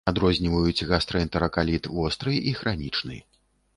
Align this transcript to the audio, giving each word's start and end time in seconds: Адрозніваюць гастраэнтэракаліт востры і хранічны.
Адрозніваюць 0.09 0.87
гастраэнтэракаліт 0.91 1.83
востры 1.99 2.33
і 2.53 2.59
хранічны. 2.61 3.23